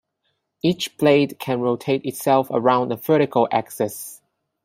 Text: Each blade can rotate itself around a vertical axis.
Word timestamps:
Each 0.63 0.97
blade 0.97 1.37
can 1.37 1.59
rotate 1.59 2.05
itself 2.07 2.47
around 2.49 2.91
a 2.91 2.95
vertical 2.95 3.47
axis. 3.51 4.19